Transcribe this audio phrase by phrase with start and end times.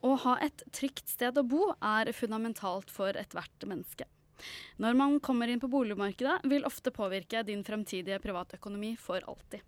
[0.00, 4.06] Å ha et trygt sted å bo er fundamentalt for ethvert menneske.
[4.80, 9.60] Når man kommer inn på boligmarkedet, vil ofte påvirke din fremtidige privatøkonomi for alltid.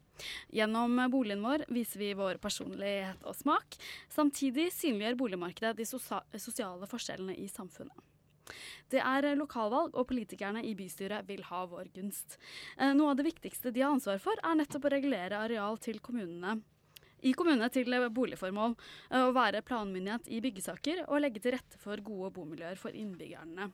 [0.54, 3.76] Gjennom boligen vår viser vi vår personlighet og smak.
[4.12, 5.88] Samtidig synliggjør boligmarkedet de
[6.40, 7.96] sosiale forskjellene i samfunnet.
[8.92, 12.36] Det er lokalvalg, og politikerne i bystyret vil ha vår gunst.
[12.76, 16.00] Eh, noe av det viktigste de har ansvar for, er nettopp å regulere areal til
[16.04, 16.58] kommunene
[17.22, 18.74] i kommunene til boligformål,
[19.12, 23.70] å eh, være planmyndighet i byggesaker og legge til rette for gode bomiljøer for innbyggerne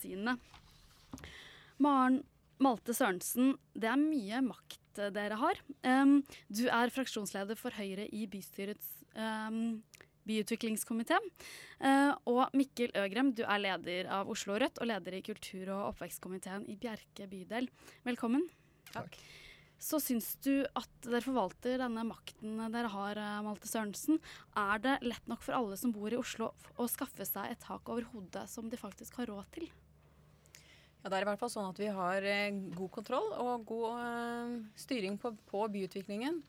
[0.00, 0.38] sine.
[1.82, 2.22] Maren
[2.58, 5.60] Malte Sørensen, det er mye makt dere har.
[6.50, 8.96] Du er fraksjonsleder for Høyre i bystyrets
[10.28, 11.18] byutviklingskomité.
[11.80, 15.92] Uh, og Mikkel Øgrem, du er leder av Oslo Rødt og leder i kultur- og
[15.92, 17.70] oppvekstkomiteen i Bjerke bydel.
[18.06, 18.48] Velkommen.
[18.92, 19.18] Takk.
[19.78, 24.18] Så syns du at dere forvalter denne makten dere har, eh, Malte Sørensen.
[24.58, 27.88] Er det lett nok for alle som bor i Oslo å skaffe seg et tak
[27.88, 29.70] over hodet som de faktisk har råd til?
[31.04, 34.00] Ja, Det er i hvert fall sånn at vi har eh, god kontroll og god
[34.02, 36.42] uh, styring på, på, byutviklingen.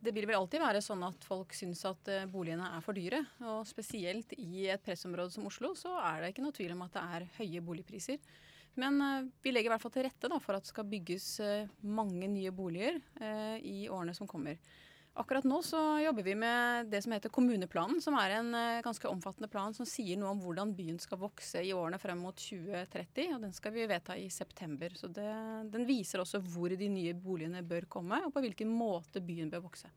[0.00, 3.26] Det vil vel alltid være sånn at folk syns at boligene er for dyre.
[3.42, 6.96] Og spesielt i et pressområde som Oslo så er det ikke noe tvil om at
[6.96, 8.16] det er høye boligpriser.
[8.74, 11.28] Men uh, vi legger i hvert fall til rette da, for at det skal bygges
[11.44, 14.58] uh, mange nye boliger eh, i årene som kommer.
[15.14, 18.48] Akkurat nå så jobber vi med det som heter kommuneplanen, som er en
[18.82, 22.34] ganske omfattende plan som sier noe om hvordan byen skal vokse i årene frem mot
[22.34, 23.28] 2030.
[23.36, 24.96] og Den skal vi vedta i september.
[24.98, 25.28] Så det,
[25.70, 29.68] Den viser også hvor de nye boligene bør komme, og på hvilken måte byen bør
[29.68, 29.92] vokse.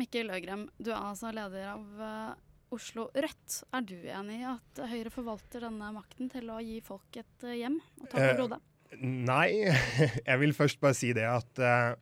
[0.00, 2.40] Mikkel Øgrem, du er altså leder av
[2.72, 3.58] Oslo Rødt.
[3.74, 7.58] Er du enig i at Høyre forvalter denne makten til å gi folk et eh,
[7.60, 8.60] hjem og ta over hodet?
[8.92, 8.96] Uh,
[9.28, 9.48] nei,
[10.28, 11.92] jeg vil først bare si det at uh,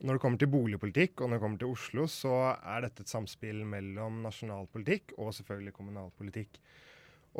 [0.00, 3.12] når det kommer til boligpolitikk og når det kommer til Oslo, så er dette et
[3.12, 6.62] samspill mellom nasjonal politikk og selvfølgelig kommunalpolitikk.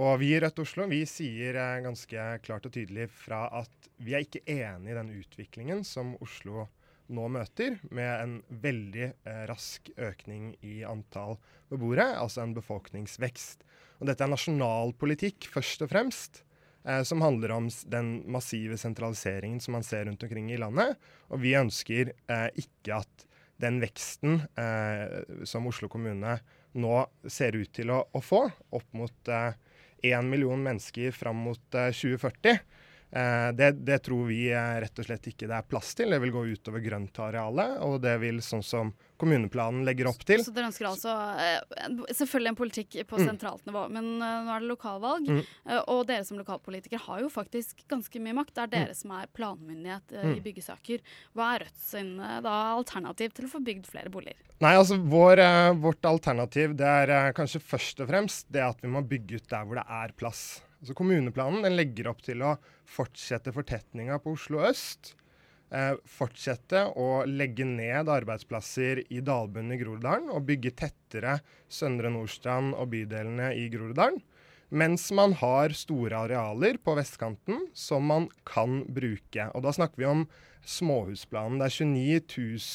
[0.00, 4.16] Og vi i Rødt Oslo vi sier uh, ganske klart og tydelig fra at vi
[4.16, 6.76] er ikke enig i den utviklingen som Oslo har
[7.10, 11.38] nå møter, med en veldig eh, rask økning i antall
[11.70, 13.66] beboere, altså en befolkningsvekst.
[14.00, 16.42] Og dette er nasjonal politikk først og fremst,
[16.84, 20.96] eh, som handler om den massive sentraliseringen som man ser rundt omkring i landet.
[21.28, 23.26] Og vi ønsker eh, ikke at
[23.60, 26.38] den veksten eh, som Oslo kommune
[26.80, 26.96] nå
[27.28, 28.44] ser ut til å, å få,
[28.76, 32.62] opp mot én eh, million mennesker fram mot 2040, eh,
[33.10, 36.12] det, det, tror vi eh, rett og slett ikke det er plass til.
[36.14, 40.44] Det vil gå utover grøntarealet, og det vil sånn som kommuneplanen legger opp til.
[40.46, 43.24] Så dere ønsker altså eh, selvfølgelig en politikk på mm.
[43.26, 45.26] sentralt nivå, men nå er det lokalvalg.
[45.26, 45.42] Mm.
[45.90, 48.54] Og dere som lokalpolitikere har jo faktisk ganske mye makt.
[48.54, 49.00] Det er dere mm.
[49.02, 50.38] som er planmyndighet i mm.
[50.46, 51.04] byggesaker.
[51.34, 54.38] Hva er Rødt sin da, alternativ til å få bygd flere boliger?
[54.62, 55.42] Nei, altså vår,
[55.82, 59.66] Vårt alternativ det er kanskje først og fremst det at vi må bygge ut der
[59.66, 60.60] hvor det er plass.
[60.80, 62.54] Altså Kommuneplanen den legger opp til å
[62.88, 65.14] fortsette fortetninga på Oslo øst.
[65.70, 71.36] Eh, fortsette å legge ned arbeidsplasser i dalbunnen i Groruddalen og bygge tettere
[71.70, 74.18] Søndre Nordstrand og bydelene i Groruddalen.
[74.70, 79.48] Mens man har store arealer på vestkanten som man kan bruke.
[79.54, 80.26] Og da snakker vi om
[80.66, 81.58] småhusplanen.
[81.58, 82.20] Det er 29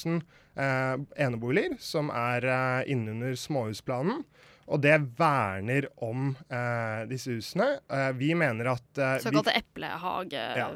[0.05, 0.19] 000
[0.59, 4.25] eh, eneboliger som er eh, innunder småhusplanen.
[4.65, 7.67] Og det verner om eh, disse husene.
[7.85, 10.45] Eh, vi mener at eh, Såkalte eplehage...
[10.57, 10.71] Ja.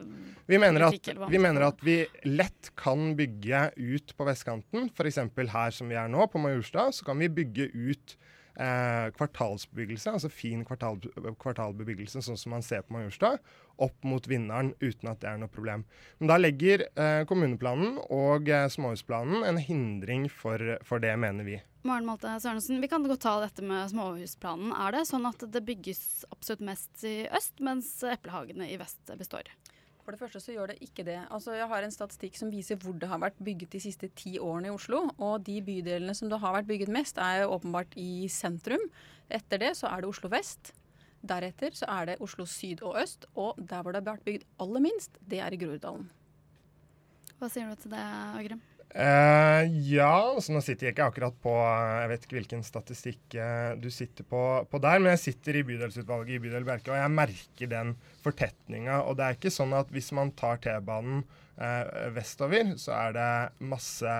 [0.50, 4.88] Vi mener, at, vi mener at vi lett kan bygge ut på vestkanten.
[4.94, 5.19] F.eks.
[5.53, 8.16] her som vi er nå, på Majorstua, så kan vi bygge ut
[8.59, 11.00] eh, kvartalsbebyggelse, altså fin kvartal,
[11.42, 13.38] kvartalbebyggelse, sånn som man ser på Majorstua,
[13.80, 15.86] opp mot vinneren uten at det er noe problem.
[16.20, 21.59] Men da legger eh, kommuneplanen og eh, småhusplanen en hindring for, for det, mener vi.
[21.88, 24.74] Maren Malte Sørensen, vi kan godt ta dette med småhusplanen.
[24.76, 29.47] Er det sånn at det bygges absolutt mest i øst, mens eplehagene i vest består?
[30.09, 31.20] For det første så gjør det ikke det.
[31.30, 34.40] Altså Jeg har en statistikk som viser hvor det har vært bygget de siste ti
[34.42, 35.03] årene i Oslo.
[35.22, 38.81] Og de bydelene som det har vært bygget mest, er jo åpenbart i sentrum.
[39.30, 40.72] Etter det så er det Oslo vest.
[41.22, 43.29] Deretter så er det Oslo syd og øst.
[43.38, 46.09] Og der hvor det har vært bygd aller minst, det er i Groruddalen.
[47.38, 48.08] Hva sier du til det,
[48.41, 48.66] Øgrem?
[48.90, 53.76] Uh, ja, så nå sitter jeg ikke akkurat på Jeg vet ikke hvilken statistikk uh,
[53.78, 57.14] du sitter på, på, der, men jeg sitter i bydelsutvalget i bydel Bjerke, og jeg
[57.14, 57.94] merker den
[58.24, 59.03] fortetninga.
[59.06, 63.30] Og det er ikke sånn at hvis man tar T-banen uh, vestover, så er det
[63.62, 64.18] masse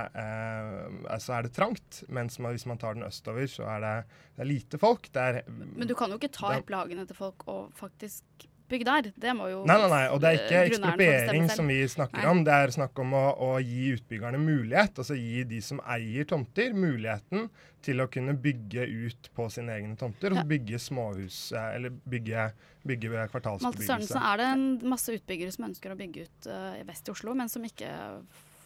[1.25, 2.04] Så er det trangt.
[2.13, 3.95] Mens man, hvis man tar den østover, så er det,
[4.38, 5.10] det er lite folk.
[5.18, 9.12] Er, men du kan jo ikke ta eplehagene til folk og faktisk utbygg der.
[9.16, 10.04] Det må jo Nei, nei, nei.
[10.13, 12.30] Og det er ikke grunneieren ekspropriering som vi snakker Nei.
[12.30, 12.44] om.
[12.45, 16.75] Det er snakk om å, å gi utbyggerne mulighet, altså gi de som eier tomter,
[16.77, 17.50] muligheten
[17.86, 20.36] til å kunne bygge ut på sine egne tomter.
[20.36, 20.44] Ja.
[20.44, 22.50] Og bygge småhus, eh, eller bygge,
[22.88, 23.83] bygge Malte.
[23.83, 27.36] Sørensen, er det en masse utbyggere som ønsker å bygge ut uh, vest i Oslo,
[27.38, 27.89] men som ikke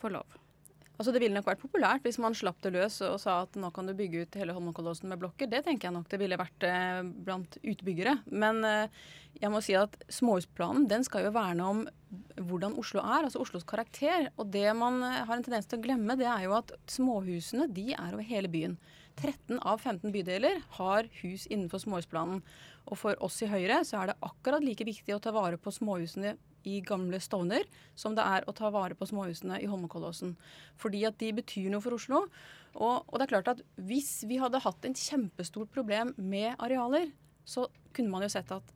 [0.02, 0.40] får lov?
[1.04, 3.68] Altså Det ville nok vært populært hvis man slapp det løs og sa at nå
[3.76, 5.50] kan du bygge ut hele Holmenkollåsen med blokker.
[5.52, 8.14] Det tenker jeg nok det ville vært eh, blant utbyggere.
[8.32, 9.02] Men eh,
[9.42, 11.84] jeg må si at småhusplanen den skal jo verne om
[12.40, 14.30] hvordan Oslo er, altså Oslos karakter.
[14.40, 17.68] Og det man eh, har en tendens til å glemme, det er jo at småhusene
[17.76, 18.80] de er over hele byen.
[19.20, 22.42] 13 av 15 bydeler har hus innenfor småhusplanen.
[22.90, 25.72] Og for oss i Høyre så er det akkurat like viktig å ta vare på
[25.74, 26.36] småhusene
[26.68, 27.66] i gamle Stovner
[28.00, 30.36] som det er å ta vare på småhusene i Holmenkollåsen.
[30.80, 32.26] Fordi at de betyr noe for Oslo.
[32.74, 37.12] Og, og det er klart at hvis vi hadde hatt en kjempestort problem med arealer,
[37.46, 38.72] så kunne man jo sett at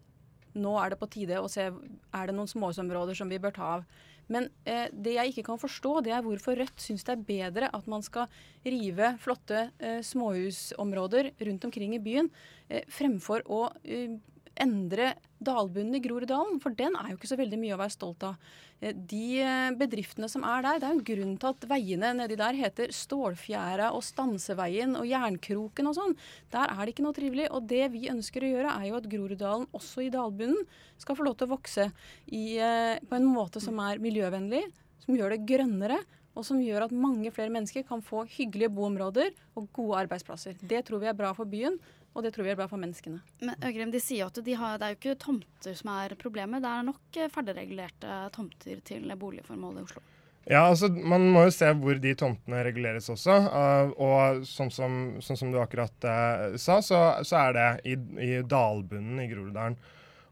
[0.57, 3.71] nå er det på tide å se er det noen småhusområder som vi bør ta
[3.77, 3.87] av.
[4.31, 7.69] Men eh, det jeg ikke kan forstå, det er hvorfor Rødt syns det er bedre
[7.73, 8.27] at man skal
[8.67, 12.29] rive flotte eh, småhusområder rundt omkring i byen,
[12.67, 14.17] eh, fremfor å eh,
[14.59, 15.13] endre
[15.43, 16.57] dalbunnen i Groruddalen.
[16.63, 18.49] For den er jo ikke så veldig mye å være stolt av.
[18.81, 22.13] Eh, De eh, bedriftene som er der, det er jo en grunn til at veiene
[22.17, 26.17] nedi der heter Stålfjæra og Stanseveien og Jernkroken og sånn.
[26.53, 27.47] Der er det ikke noe trivelig.
[27.51, 30.67] Og det vi ønsker å gjøre, er jo at Groruddalen også i dalbunnen
[30.97, 31.89] skal få lov til å vokse
[32.27, 34.65] i, eh, på en måte som er miljøvennlig,
[35.05, 36.01] som gjør det grønnere.
[36.37, 40.53] Og som gjør at mange flere mennesker kan få hyggelige boområder og gode arbeidsplasser.
[40.61, 41.79] Det tror vi er bra for byen,
[42.17, 43.21] og det tror vi er bra for menneskene.
[43.45, 46.63] Men Øgrim, de sier at de har, det er jo ikke tomter som er problemet,
[46.65, 50.01] det er nok eh, ferdigregulerte tomter til boligformål i Oslo.
[50.47, 53.35] Ja, altså Man må jo se hvor de tomtene reguleres også.
[53.51, 57.97] uh, og sånn som, sånn som du akkurat uh, sa, så, så er det i,
[58.23, 59.75] i dalbunnen i Groruddalen.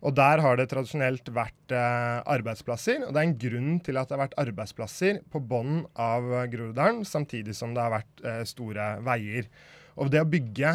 [0.06, 3.04] Og der har det tradisjonelt vært uh, arbeidsplasser.
[3.04, 7.04] Og det er en grunn til at det har vært arbeidsplasser på bånn av Groruddalen,
[7.04, 9.52] samtidig som det har vært uh, store veier.
[10.00, 10.72] Og det å bygge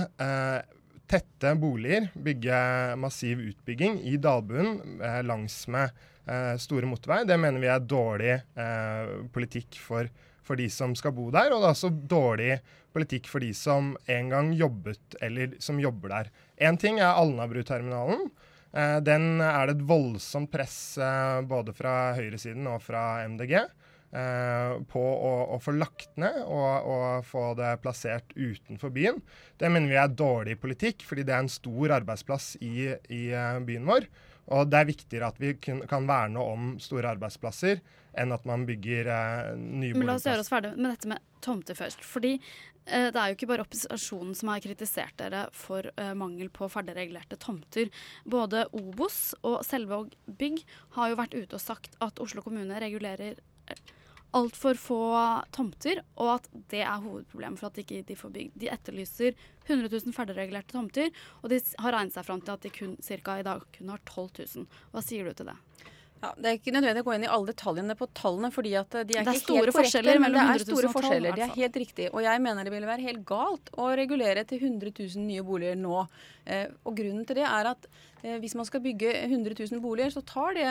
[1.10, 2.56] tette boliger, bygge
[3.00, 5.90] massiv utbygging i dalbunnen eh, langs med
[6.26, 7.26] eh, store motorveier.
[7.26, 10.10] det mener vi er dårlig eh, politikk for,
[10.46, 11.50] for de som skal bo der.
[11.50, 12.52] Og det er også dårlig
[12.94, 16.30] politikk for de som en gang jobbet, eller som jobber der.
[16.60, 18.30] Én ting er Alnabruterminalen.
[18.70, 23.56] Eh, den er det et voldsomt press eh, både fra høyresiden og fra MDG.
[24.10, 29.20] Eh, på å, å få lagt ned og, og få det plassert utenfor byen.
[29.54, 33.60] Det mener vi er dårlig politikk, fordi det er en stor arbeidsplass i, i eh,
[33.62, 34.08] byen vår.
[34.50, 37.78] Og det er viktigere at vi kun, kan verne om store arbeidsplasser,
[38.18, 41.22] enn at man bygger eh, nye Men la oss gjøre oss ferdig med dette med
[41.46, 42.02] tomter først.
[42.02, 46.50] Fordi eh, det er jo ikke bare opposisjonen som har kritisert dere for eh, mangel
[46.50, 47.94] på ferdigregulerte tomter.
[48.26, 50.64] Både Obos og Selvåg bygg
[50.98, 53.38] har jo vært ute og sagt at Oslo kommune regulerer
[53.70, 53.96] eh,
[54.36, 55.00] altfor få
[55.54, 58.58] tomter, og at det er hovedproblemet for at ikke de får bygd.
[58.62, 59.34] De etterlyser
[59.66, 61.10] 100 000 ferdigregulerte tomter,
[61.42, 64.02] og de har regnet seg fram til at de kun, cirka i dag kun har
[64.06, 64.68] 12 000.
[64.94, 65.58] Hva sier du til det?
[66.20, 68.96] Ja, det er ikke nødvendig å gå inn i alle detaljene på tallene, fordi at
[68.98, 70.16] eh, de er, Det er ikke helt korrekte.
[70.20, 72.08] men det er store forskjeller, Det er helt riktig.
[72.12, 75.80] Og jeg mener det ville være helt galt å regulere til 100 000 nye boliger
[75.80, 76.02] nå.
[76.44, 77.88] Eh, og grunnen til det er at
[78.20, 80.68] eh, hvis man skal bygge 100 000 boliger, så tar det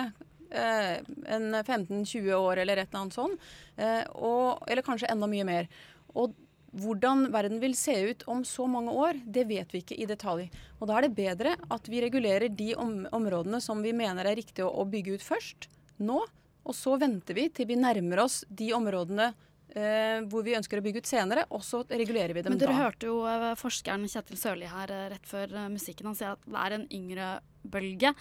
[0.52, 3.36] en 15-20 år eller et eller annet sånn.
[3.78, 5.70] Eh, og, eller kanskje enda mye mer.
[6.18, 6.36] Og
[6.80, 10.50] hvordan verden vil se ut om så mange år, det vet vi ikke i detalj.
[10.80, 14.38] Og da er det bedre at vi regulerer de om områdene som vi mener er
[14.38, 16.22] riktig å, å bygge ut først, nå.
[16.70, 19.32] Og så venter vi til vi nærmer oss de områdene
[19.76, 22.76] eh, hvor vi ønsker å bygge ut senere, og så regulerer vi dem Men dere
[22.76, 22.84] da.
[22.84, 26.12] hørte jo eh, forskeren Kjetil Sørli her eh, rett før eh, musikken.
[26.12, 27.32] Han sier at det er en yngre
[27.64, 28.14] bølge.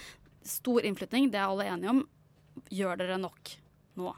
[0.49, 2.07] Stor innflytning, det er alle enige om.
[2.75, 3.53] Gjør dere nok
[3.99, 4.15] nå?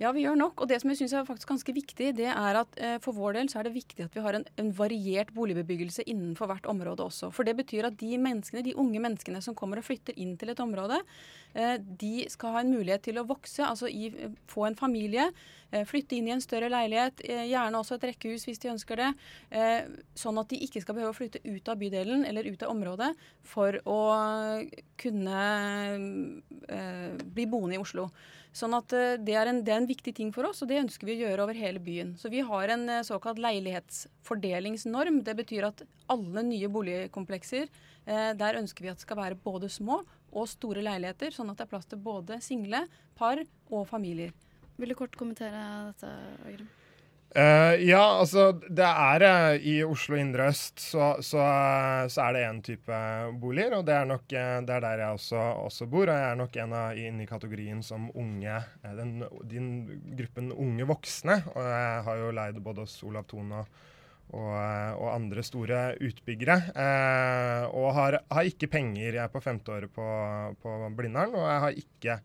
[0.00, 0.62] Ja, vi gjør nok.
[0.64, 3.34] Og det som jeg syns er faktisk ganske viktig, det er at eh, for vår
[3.36, 7.04] del så er det viktig at vi har en, en variert boligbebyggelse innenfor hvert område
[7.04, 7.28] også.
[7.36, 10.54] For det betyr at de menneskene, de unge menneskene som kommer og flytter inn til
[10.54, 11.02] et område,
[11.52, 14.08] eh, de skal ha en mulighet til å vokse, altså i,
[14.48, 15.28] få en familie.
[15.68, 19.04] eh, Flytte inn i en større leilighet, eh, gjerne også et rekkehus hvis de ønsker
[19.04, 19.12] det.
[19.52, 19.84] eh,
[20.16, 23.12] Sånn at de ikke skal behøve å flytte ut av bydelen eller ut av området
[23.44, 24.00] for å
[24.96, 25.46] kunne
[26.72, 28.08] eh, bli boende i Oslo.
[28.56, 30.80] Sånn at eh, det er, en, det er en viktig ting for oss, og det
[30.82, 32.16] ønsker vi å gjøre over hele byen.
[32.18, 35.20] Så vi har en eh, såkalt leilighetsfordelingsnorm.
[35.26, 37.70] Det betyr at alle nye boligkomplekser,
[38.06, 41.60] eh, der ønsker vi at det skal være både små og store leiligheter, sånn at
[41.60, 42.84] det er plass til både single,
[43.18, 44.34] par og familier.
[44.80, 46.10] Vil du kort kommentere dette,
[46.48, 46.68] Øgrim?
[47.30, 52.34] Uh, ja, altså det er uh, I Oslo indre øst så, så, uh, så er
[52.34, 52.96] det én type
[53.38, 56.10] boliger, og det er nok det er der jeg også, også, bor.
[56.10, 59.68] Og jeg er nok en av inne i kategorien som unge den, den,
[60.18, 61.36] gruppen unge voksne.
[61.54, 63.76] Og jeg har jo leid både hos Olav Thon og,
[64.32, 66.56] og, og, andre store utbyggere.
[67.70, 69.12] og har, har, ikke penger.
[69.12, 70.08] Jeg er på femteåret på,
[70.62, 72.18] på Blindern, og jeg har ikke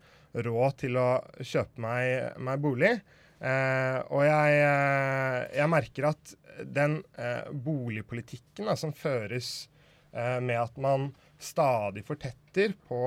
[0.50, 1.10] råd til å
[1.46, 2.96] kjøpe meg, meg bolig.
[3.40, 9.68] Eh, og jeg, eh, jeg, merker at den eh, boligpolitikken da, som føres
[10.14, 11.10] eh, med at man
[11.42, 13.02] stadig fortetter på,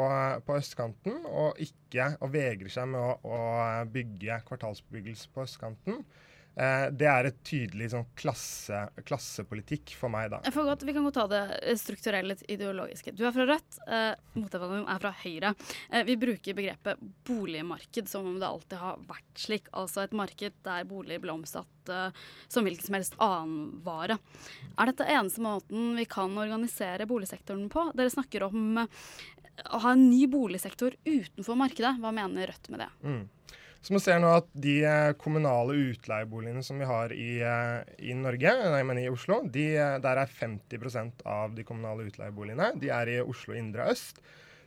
[0.44, 6.37] på østkanten, og ikke og vegrer seg med å, å bygge kvartalsbebyggelse på østkanten, Eh,
[6.58, 10.40] det er et tydelig sånn klasse, klassepolitikk for meg, da.
[10.58, 13.14] Godt, vi kan godt ta det strukturelle ideologiske.
[13.14, 15.54] Du er fra Rødt, eh, motdebatten er fra Høyre.
[15.92, 19.70] Eh, vi bruker begrepet boligmarked som om det alltid har vært slik.
[19.72, 22.10] Altså et marked der boliger ble omsatt eh,
[22.48, 24.18] som hvilken som helst annen vare.
[24.78, 27.90] Er dette eneste måten vi kan organisere boligsektoren på?
[27.98, 29.02] Dere snakker om eh,
[29.74, 31.98] å ha en ny boligsektor utenfor markedet.
[32.02, 32.92] Hva mener Rødt med det?
[33.02, 33.26] Mm.
[33.80, 37.78] Så man ser nå at de eh, kommunale utleieboligene som vi har i, eh,
[38.10, 42.72] i Norge, nei, men i Oslo, de, eh, der er 50% av de kommunale utleieboligene
[42.82, 44.18] de er i Oslo indre øst.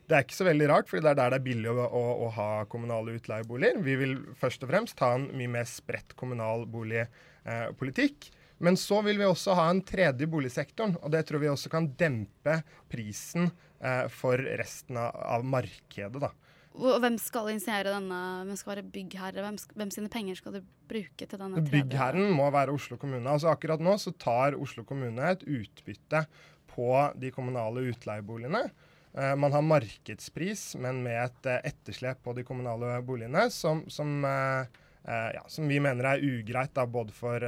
[0.07, 2.03] Det er ikke så veldig rart, for det er der det er billig å, å,
[2.25, 3.77] å, ha kommunale utleieboliger.
[3.83, 8.27] Vi vil først og fremst ha en mye mer spredt kommunal boligpolitikk.
[8.27, 11.71] Eh, men så vil vi også ha en tredje boligsektoren, og det tror vi også
[11.71, 12.59] kan dempe
[12.91, 13.47] prisen
[13.79, 16.19] eh, for resten av, av markedet.
[16.21, 16.33] da.
[16.71, 18.19] Hvem skal initiere denne?
[18.47, 19.43] Hvem skal være byggherre?
[19.43, 21.71] Hvem, hvem sine penger skal du bruke til denne tredje?
[21.73, 23.27] Byggherren må være Oslo kommune.
[23.27, 26.23] Altså Akkurat nå så tar Oslo kommune et utbytte
[26.71, 28.63] på de kommunale utleieboligene.
[29.11, 34.21] Uh, man har markedspris, men med et uh, etterslep på de kommunale boligene som, som,
[34.23, 34.63] uh,
[35.03, 37.43] ja, som vi mener er ugreit da, både for,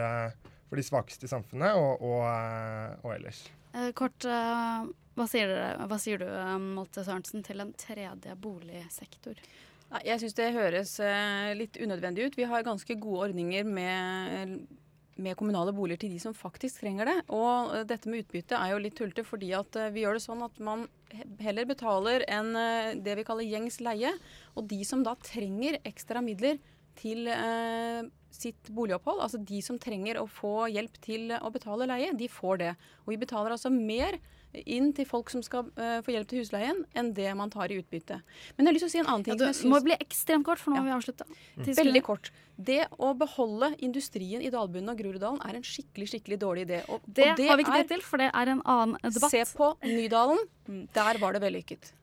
[0.68, 2.26] for, de svakeste i samfunnet og, og,
[3.06, 3.46] og ellers.
[3.96, 4.28] kort,
[5.14, 9.38] hva sier, dere, hva sier du, eh, Malte Sørensen, til en tredje boligsektor?
[10.02, 12.40] Jeg syns det høres eh, litt unødvendig ut.
[12.40, 14.56] Vi har ganske gode ordninger med,
[15.14, 17.18] med, kommunale boliger til de som faktisk trenger det.
[17.30, 19.54] Og eh, dette med utbytte er jo litt tullete fordi
[19.94, 20.88] vi gjør det sånn at man
[21.44, 22.56] heller betaler enn
[23.06, 24.16] det vi kaller gjengs leie.
[24.58, 26.58] Og de som da trenger ekstra midler
[26.98, 27.30] til
[28.34, 32.62] sitt boligopphold, altså de som trenger å få hjelp til å betale leie, de får
[32.62, 32.72] det.
[33.06, 34.18] Og vi betaler altså mer
[34.66, 37.80] inn til folk som skal uh, få hjelp til husleien, enn det man tar i
[37.82, 38.20] utbytte.
[38.58, 39.40] Men jeg har lyst til å si en annen ting.
[39.42, 40.84] Ja, du må bli ekstremt kort, for nå ja.
[40.84, 41.28] må vi avslutte.
[41.58, 41.72] Mm.
[41.82, 42.30] Veldig kort.
[42.56, 46.84] Det å beholde industrien i dalbunnen og Groruddalen er en skikkelig skikkelig dårlig idé.
[46.88, 49.02] Og, det, og det har vi ikke er, det til, for det er en annen
[49.10, 49.34] debatt.
[49.34, 50.48] Se på Nydalen.
[50.94, 51.94] Der var det vellykket.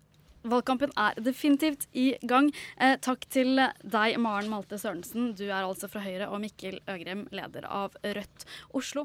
[0.40, 2.48] Valgkampen er definitivt i gang.
[2.80, 5.34] Eh, takk til deg, Maren Malte Sørensen.
[5.36, 9.04] Du er altså fra Høyre, og Mikkel Øgrem, leder av Rødt Oslo.